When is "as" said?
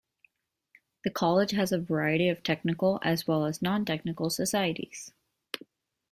3.03-3.27, 3.45-3.59